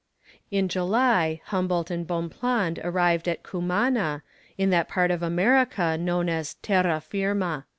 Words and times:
In 0.49 0.67
July, 0.67 1.41
Humboldt 1.45 1.91
and 1.91 2.07
Bonpland 2.07 2.79
arrived 2.83 3.27
at 3.27 3.43
Cumana, 3.43 4.23
in 4.57 4.71
that 4.71 4.89
part 4.89 5.11
of 5.11 5.21
America 5.21 5.95
known 5.95 6.27
as 6.27 6.55
Terra 6.63 6.99
Firma. 7.01 7.67